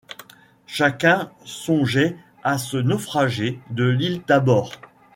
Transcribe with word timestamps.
Chacun 0.65 1.29
songeait 1.45 2.17
à 2.41 2.57
ce 2.57 2.75
naufragé 2.77 3.59
de 3.69 3.83
l’île 3.83 4.23
Tabor 4.23 4.71